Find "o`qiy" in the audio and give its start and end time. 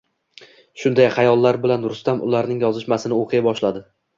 3.23-3.49